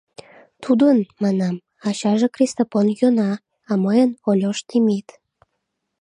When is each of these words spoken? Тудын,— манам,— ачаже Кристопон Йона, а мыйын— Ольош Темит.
Тудын,— 0.63 0.97
манам,— 1.23 1.55
ачаже 1.87 2.27
Кристопон 2.35 2.87
Йона, 2.99 3.31
а 3.69 3.71
мыйын— 3.83 4.11
Ольош 4.29 4.59
Темит. 4.67 5.07